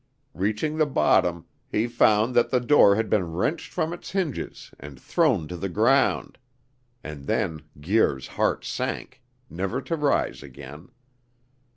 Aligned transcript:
Reaching 0.33 0.77
the 0.79 0.87
bottom, 0.87 1.45
he 1.69 1.85
found 1.85 2.33
that 2.33 2.49
the 2.49 2.59
door 2.59 2.95
had 2.95 3.07
been 3.07 3.33
wrenched 3.33 3.71
from 3.71 3.93
its 3.93 4.09
hinges 4.09 4.71
and 4.79 4.99
thrown 4.99 5.47
to 5.47 5.55
the 5.55 5.69
ground; 5.69 6.39
and 7.03 7.27
then 7.27 7.61
Guir's 7.79 8.29
heart 8.29 8.65
sank, 8.65 9.21
never 9.47 9.79
to 9.83 9.95
rise 9.95 10.41
again. 10.41 10.89